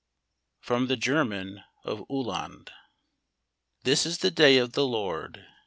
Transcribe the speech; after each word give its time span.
{From 0.61 0.87
the 0.87 0.97
German 0.97 1.61
of 1.83 1.99
Uhland.) 2.09 2.69
HIS 3.83 4.07
is 4.07 4.17
the 4.17 4.31
day 4.31 4.57
of 4.57 4.73
the 4.73 4.87
Lord. 4.87 5.45